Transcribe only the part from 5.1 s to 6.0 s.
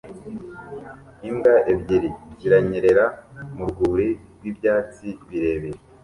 birebire